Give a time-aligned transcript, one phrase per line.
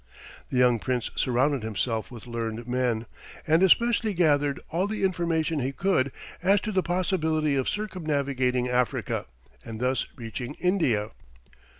[0.49, 3.05] The young prince surrounded himself with learned men,
[3.45, 9.27] and especially gathered all the information he could as to the possibility of circumnavigating Africa,
[9.63, 11.11] and thus reaching India.